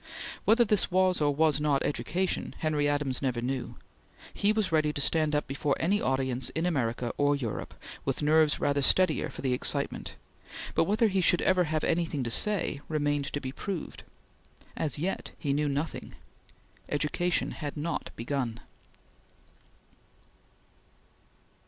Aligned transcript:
Whether 0.45 0.65
this 0.65 0.89
was, 0.89 1.21
or 1.21 1.29
was 1.35 1.61
not, 1.61 1.83
education, 1.83 2.55
Henry 2.57 2.89
Adams 2.89 3.21
never 3.21 3.39
knew. 3.39 3.75
He 4.33 4.51
was 4.51 4.71
ready 4.71 4.91
to 4.91 4.99
stand 4.99 5.35
up 5.35 5.45
before 5.45 5.75
any 5.79 6.01
audience 6.01 6.49
in 6.55 6.65
America 6.65 7.13
or 7.17 7.35
Europe, 7.35 7.75
with 8.03 8.23
nerves 8.23 8.59
rather 8.59 8.81
steadier 8.81 9.29
for 9.29 9.43
the 9.43 9.53
excitement, 9.53 10.15
but 10.73 10.85
whether 10.85 11.07
he 11.07 11.21
should 11.21 11.43
ever 11.43 11.65
have 11.65 11.83
anything 11.83 12.23
to 12.23 12.31
say, 12.31 12.81
remained 12.87 13.31
to 13.31 13.39
be 13.39 13.51
proved. 13.51 14.01
As 14.75 14.97
yet 14.97 15.33
he 15.37 15.53
knew 15.53 15.69
nothing. 15.69 16.15
Education 16.89 17.51
had 17.51 17.77
not 17.77 18.09
begun. 18.15 18.59